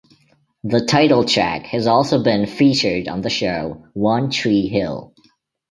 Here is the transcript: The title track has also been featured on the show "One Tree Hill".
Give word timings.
The 0.63 0.83
title 0.83 1.23
track 1.25 1.67
has 1.67 1.85
also 1.85 2.23
been 2.23 2.47
featured 2.47 3.07
on 3.07 3.21
the 3.21 3.29
show 3.29 3.85
"One 3.93 4.31
Tree 4.31 4.65
Hill". 4.67 5.13